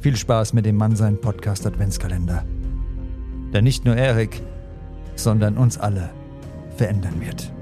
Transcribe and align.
Viel 0.00 0.14
Spaß 0.14 0.52
mit 0.52 0.64
dem 0.64 0.76
Mann 0.76 0.94
sein 0.94 1.20
Podcast 1.20 1.66
Adventskalender. 1.66 2.44
Der 3.52 3.62
nicht 3.62 3.84
nur 3.84 3.96
Erik, 3.96 4.40
sondern 5.16 5.58
uns 5.58 5.76
alle 5.76 6.10
verändern 6.76 7.20
wird. 7.20 7.52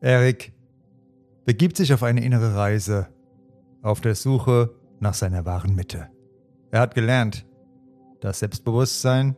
Erik 0.00 0.54
begibt 1.44 1.76
sich 1.76 1.94
auf 1.94 2.02
eine 2.02 2.24
innere 2.24 2.56
Reise, 2.56 3.06
auf 3.80 4.00
der 4.00 4.16
Suche 4.16 4.74
nach 4.98 5.14
seiner 5.14 5.44
wahren 5.44 5.76
Mitte. 5.76 6.08
Er 6.72 6.80
hat 6.80 6.96
gelernt, 6.96 7.46
dass 8.20 8.40
Selbstbewusstsein 8.40 9.36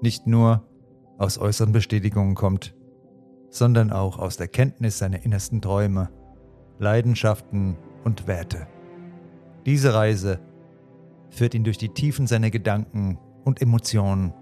nicht 0.00 0.26
nur 0.26 0.66
aus 1.18 1.36
äußeren 1.36 1.72
Bestätigungen 1.72 2.34
kommt, 2.34 2.74
sondern 3.50 3.92
auch 3.92 4.18
aus 4.18 4.38
der 4.38 4.48
Kenntnis 4.48 4.96
seiner 4.96 5.26
innersten 5.26 5.60
Träume 5.60 6.08
Leidenschaften 6.80 7.76
und 8.04 8.26
Werte. 8.26 8.66
Diese 9.66 9.92
Reise 9.92 10.40
führt 11.28 11.54
ihn 11.54 11.62
durch 11.62 11.76
die 11.76 11.90
Tiefen 11.90 12.26
seiner 12.26 12.50
Gedanken 12.50 13.18
und 13.44 13.60
Emotionen 13.60 14.32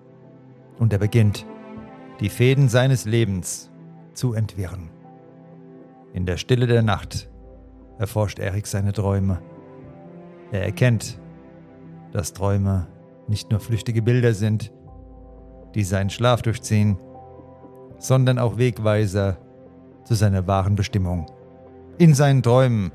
und 0.79 0.93
er 0.93 1.01
beginnt, 1.01 1.45
die 2.21 2.29
Fäden 2.29 2.69
seines 2.69 3.07
Lebens 3.07 3.73
zu 4.15 4.35
entwirren. 4.35 4.91
In 6.13 6.27
der 6.27 6.37
Stille 6.37 6.69
der 6.69 6.83
Nacht 6.83 7.29
erforscht 7.99 8.39
Erik 8.39 8.69
seine 8.69 8.93
Träume. 8.93 9.43
Er 10.53 10.63
erkennt, 10.63 11.21
dass 12.13 12.33
Träume 12.33 12.87
nicht 13.27 13.51
nur 13.51 13.59
flüchtige 13.59 14.01
Bilder 14.01 14.33
sind, 14.33 14.73
die 15.75 15.83
seinen 15.83 16.09
Schlaf 16.09 16.43
durchziehen, 16.43 16.99
sondern 17.99 18.39
auch 18.39 18.59
Wegweiser 18.59 19.39
zu 20.05 20.15
seiner 20.15 20.47
wahren 20.47 20.77
Bestimmung. 20.77 21.27
In 22.01 22.15
seinen 22.15 22.45
Träumen 22.45 22.93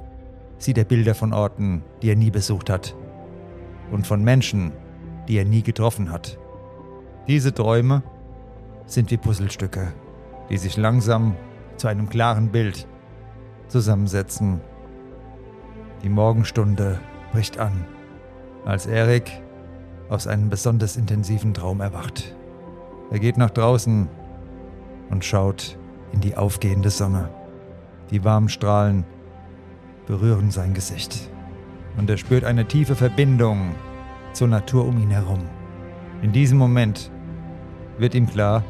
sieht 0.57 0.77
er 0.77 0.85
Bilder 0.85 1.13
von 1.13 1.33
Orten, 1.33 1.83
die 2.01 2.09
er 2.09 2.15
nie 2.15 2.31
besucht 2.31 2.69
hat. 2.69 2.95
Und 3.91 4.07
von 4.07 4.23
Menschen, 4.23 4.71
die 5.27 5.37
er 5.37 5.43
nie 5.43 5.61
getroffen 5.61 6.09
hat. 6.09 6.39
Diese 7.27 7.53
Träume 7.53 8.01
sind 8.85 9.11
wie 9.11 9.17
Puzzlestücke, 9.17 9.91
die 10.49 10.55
sich 10.55 10.77
langsam 10.77 11.35
zu 11.75 11.89
einem 11.89 12.07
klaren 12.07 12.49
Bild 12.49 12.87
zusammensetzen. 13.67 14.61
Die 16.01 16.09
Morgenstunde 16.09 16.97
bricht 17.33 17.59
an, 17.59 17.85
als 18.63 18.85
Erik 18.85 19.29
aus 20.07 20.27
einem 20.27 20.49
besonders 20.49 20.95
intensiven 20.95 21.53
Traum 21.53 21.81
erwacht. 21.81 22.37
Er 23.11 23.19
geht 23.19 23.35
nach 23.35 23.49
draußen 23.49 24.07
und 25.09 25.25
schaut 25.25 25.77
in 26.13 26.21
die 26.21 26.37
aufgehende 26.37 26.89
Sonne. 26.89 27.42
Die 28.11 28.23
warmen 28.23 28.49
Strahlen 28.49 29.05
berühren 30.05 30.51
sein 30.51 30.73
Gesicht 30.73 31.29
und 31.97 32.09
er 32.09 32.17
spürt 32.17 32.43
eine 32.43 32.65
tiefe 32.65 32.95
Verbindung 32.95 33.75
zur 34.33 34.47
Natur 34.47 34.85
um 34.85 35.01
ihn 35.01 35.11
herum. 35.11 35.39
In 36.21 36.31
diesem 36.31 36.57
Moment 36.57 37.11
wird 37.97 38.15
ihm 38.15 38.27
klar, 38.27 38.63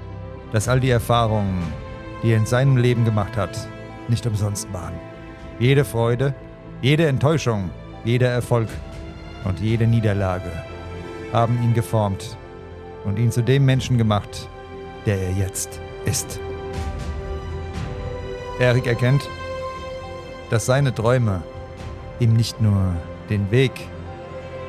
dass 0.51 0.67
all 0.67 0.79
die 0.79 0.89
Erfahrungen, 0.89 1.63
die 2.21 2.31
er 2.31 2.37
in 2.37 2.45
seinem 2.45 2.77
Leben 2.77 3.05
gemacht 3.05 3.37
hat, 3.37 3.67
nicht 4.07 4.25
umsonst 4.25 4.71
waren. 4.73 4.93
Jede 5.59 5.85
Freude, 5.85 6.35
jede 6.81 7.07
Enttäuschung, 7.07 7.69
jeder 8.03 8.29
Erfolg 8.29 8.67
und 9.45 9.59
jede 9.59 9.87
Niederlage 9.87 10.51
haben 11.31 11.61
ihn 11.63 11.73
geformt 11.73 12.37
und 13.05 13.17
ihn 13.17 13.31
zu 13.31 13.41
dem 13.41 13.65
Menschen 13.65 13.97
gemacht, 13.97 14.47
der 15.05 15.19
er 15.19 15.31
jetzt 15.31 15.79
ist. 16.05 16.39
Erik 18.63 18.87
erkennt, 18.87 19.29
dass 20.49 20.65
seine 20.65 20.95
Träume 20.95 21.43
ihm 22.21 22.33
nicht 22.33 22.61
nur 22.61 22.95
den 23.29 23.51
Weg 23.51 23.73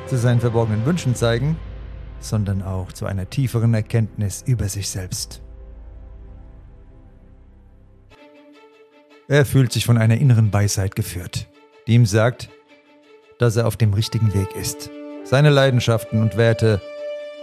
zu 0.07 0.17
seinen 0.17 0.41
verborgenen 0.41 0.85
Wünschen 0.85 1.15
zeigen, 1.15 1.57
sondern 2.19 2.61
auch 2.61 2.91
zu 2.91 3.05
einer 3.05 3.29
tieferen 3.29 3.73
Erkenntnis 3.73 4.43
über 4.45 4.67
sich 4.67 4.89
selbst. 4.89 5.41
Er 9.29 9.45
fühlt 9.45 9.71
sich 9.71 9.85
von 9.85 9.97
einer 9.97 10.17
inneren 10.17 10.51
Weisheit 10.51 10.97
geführt, 10.97 11.47
die 11.87 11.93
ihm 11.93 12.05
sagt, 12.05 12.49
dass 13.39 13.55
er 13.55 13.65
auf 13.65 13.77
dem 13.77 13.93
richtigen 13.93 14.33
Weg 14.33 14.57
ist. 14.57 14.89
Seine 15.23 15.51
Leidenschaften 15.51 16.21
und 16.21 16.35
Werte 16.35 16.81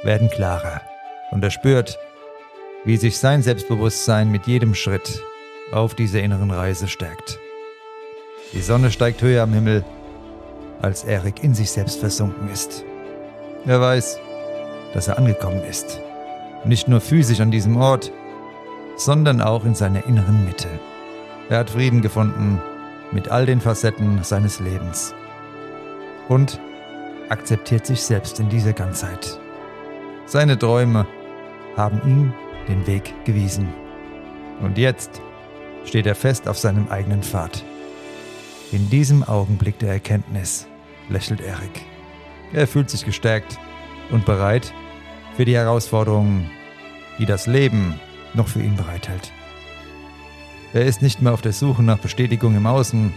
werden 0.02 0.28
klarer 0.28 0.82
und 1.30 1.42
er 1.42 1.50
spürt, 1.50 1.98
wie 2.84 2.98
sich 2.98 3.16
sein 3.16 3.42
Selbstbewusstsein 3.42 4.30
mit 4.30 4.46
jedem 4.46 4.74
Schritt 4.74 5.22
auf 5.72 5.94
dieser 5.94 6.22
inneren 6.22 6.50
Reise 6.50 6.88
stärkt. 6.88 7.38
Die 8.52 8.60
Sonne 8.60 8.90
steigt 8.90 9.22
höher 9.22 9.42
am 9.42 9.52
Himmel, 9.52 9.84
als 10.80 11.04
Erik 11.04 11.42
in 11.42 11.54
sich 11.54 11.70
selbst 11.70 12.00
versunken 12.00 12.50
ist. 12.50 12.84
Er 13.66 13.80
weiß, 13.80 14.18
dass 14.92 15.08
er 15.08 15.18
angekommen 15.18 15.62
ist. 15.68 16.00
Nicht 16.64 16.88
nur 16.88 17.00
physisch 17.00 17.40
an 17.40 17.50
diesem 17.50 17.76
Ort, 17.76 18.12
sondern 18.96 19.40
auch 19.40 19.64
in 19.64 19.74
seiner 19.74 20.04
inneren 20.06 20.44
Mitte. 20.44 20.68
Er 21.48 21.58
hat 21.58 21.70
Frieden 21.70 22.02
gefunden 22.02 22.60
mit 23.10 23.28
all 23.28 23.46
den 23.46 23.60
Facetten 23.60 24.22
seines 24.22 24.60
Lebens 24.60 25.14
und 26.28 26.60
akzeptiert 27.28 27.86
sich 27.86 28.02
selbst 28.02 28.40
in 28.40 28.48
dieser 28.48 28.72
Ganzheit. 28.72 29.38
Seine 30.26 30.58
Träume 30.58 31.06
haben 31.76 32.00
ihm 32.04 32.32
den 32.68 32.86
Weg 32.86 33.12
gewiesen. 33.24 33.68
Und 34.60 34.78
jetzt 34.78 35.20
steht 35.84 36.06
er 36.06 36.14
fest 36.14 36.48
auf 36.48 36.58
seinem 36.58 36.88
eigenen 36.88 37.22
Pfad. 37.22 37.64
In 38.72 38.88
diesem 38.90 39.22
Augenblick 39.22 39.78
der 39.78 39.92
Erkenntnis 39.92 40.66
lächelt 41.08 41.40
Erik. 41.40 41.82
Er 42.52 42.66
fühlt 42.66 42.90
sich 42.90 43.04
gestärkt 43.04 43.58
und 44.10 44.24
bereit 44.24 44.72
für 45.36 45.44
die 45.44 45.54
Herausforderungen, 45.54 46.50
die 47.18 47.26
das 47.26 47.46
Leben 47.46 48.00
noch 48.34 48.48
für 48.48 48.62
ihn 48.62 48.76
bereithält. 48.76 49.32
Er 50.72 50.86
ist 50.86 51.02
nicht 51.02 51.20
mehr 51.20 51.34
auf 51.34 51.42
der 51.42 51.52
Suche 51.52 51.82
nach 51.82 51.98
Bestätigung 51.98 52.56
im 52.56 52.66
Außen, 52.66 53.12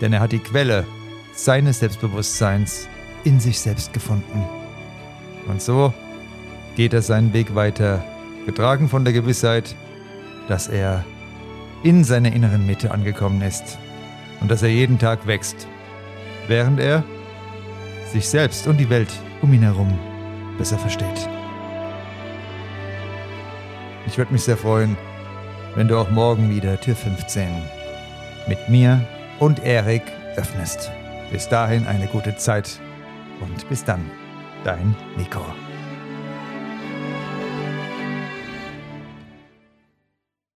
denn 0.00 0.12
er 0.12 0.20
hat 0.20 0.32
die 0.32 0.38
Quelle 0.38 0.86
seines 1.34 1.78
Selbstbewusstseins 1.78 2.88
in 3.24 3.40
sich 3.40 3.58
selbst 3.58 3.92
gefunden. 3.92 4.44
Und 5.48 5.62
so 5.62 5.94
geht 6.76 6.92
er 6.92 7.02
seinen 7.02 7.32
Weg 7.32 7.54
weiter, 7.54 8.04
getragen 8.44 8.88
von 8.88 9.04
der 9.04 9.14
Gewissheit, 9.14 9.74
dass 10.48 10.68
er 10.68 11.04
in 11.82 12.04
seiner 12.04 12.32
inneren 12.32 12.66
Mitte 12.66 12.90
angekommen 12.90 13.42
ist 13.42 13.78
und 14.40 14.50
dass 14.50 14.62
er 14.62 14.70
jeden 14.70 14.98
Tag 14.98 15.26
wächst, 15.26 15.66
während 16.48 16.80
er 16.80 17.04
sich 18.12 18.28
selbst 18.28 18.66
und 18.66 18.78
die 18.78 18.90
Welt 18.90 19.12
um 19.40 19.52
ihn 19.52 19.62
herum 19.62 19.98
besser 20.58 20.78
versteht. 20.78 21.28
Ich 24.06 24.18
würde 24.18 24.32
mich 24.32 24.42
sehr 24.42 24.56
freuen, 24.56 24.96
wenn 25.74 25.88
du 25.88 25.96
auch 25.96 26.10
morgen 26.10 26.50
wieder 26.50 26.78
Tür 26.80 26.96
15 26.96 27.48
mit 28.46 28.68
mir 28.68 29.00
und 29.38 29.64
Erik 29.64 30.02
öffnest. 30.36 30.90
Bis 31.30 31.48
dahin 31.48 31.86
eine 31.86 32.06
gute 32.06 32.36
Zeit 32.36 32.78
und 33.40 33.68
bis 33.68 33.84
dann, 33.84 34.10
dein 34.64 34.94
Nico. 35.16 35.42